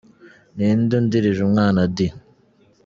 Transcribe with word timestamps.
Ninde 0.55 0.93
undirije 0.99 1.41
umwana 1.47 1.79
di? 1.95 2.07